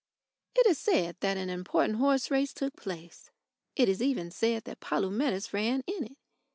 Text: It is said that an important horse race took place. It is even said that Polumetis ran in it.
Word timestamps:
It 0.55 0.65
is 0.65 0.79
said 0.79 1.17
that 1.19 1.37
an 1.37 1.51
important 1.51 1.99
horse 1.99 2.31
race 2.31 2.53
took 2.55 2.75
place. 2.75 3.29
It 3.75 3.87
is 3.87 4.01
even 4.01 4.31
said 4.31 4.63
that 4.63 4.79
Polumetis 4.81 5.53
ran 5.53 5.83
in 5.85 6.05
it. 6.05 6.17